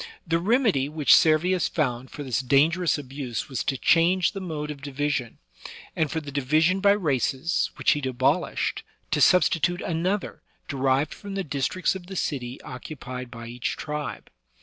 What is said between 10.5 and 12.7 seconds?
de rived from the districts of the city